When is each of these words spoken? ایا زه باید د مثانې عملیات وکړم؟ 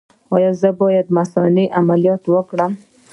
ایا 0.35 0.51
زه 0.61 0.69
باید 0.81 1.05
د 1.09 1.13
مثانې 1.17 1.65
عملیات 1.79 2.23
وکړم؟ 2.27 2.71